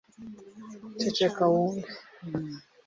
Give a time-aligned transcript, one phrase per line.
[0.99, 1.89] ceceka wumve